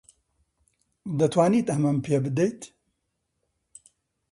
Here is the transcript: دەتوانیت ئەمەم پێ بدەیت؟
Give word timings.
دەتوانیت 1.19 1.67
ئەمەم 1.71 1.97
پێ 2.05 2.15
بدەیت؟ 2.23 2.61